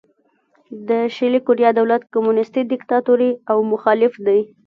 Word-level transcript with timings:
د 0.87 0.89
شلي 1.15 1.39
کوریا 1.47 1.69
دولت 1.79 2.01
کمونیستي 2.13 2.61
دیکتاتوري 2.71 3.31
او 3.51 3.57
مخالف 3.71 4.13
دی. 4.27 4.39